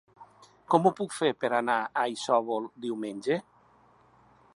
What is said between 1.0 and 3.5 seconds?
fer per anar a Isòvol diumenge?